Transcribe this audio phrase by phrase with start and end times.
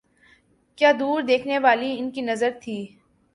[0.77, 2.77] کیا دور دیکھنے والی ان کی نظر تھی۔